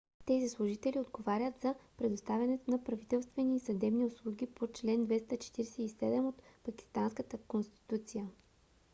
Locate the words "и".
3.55-3.59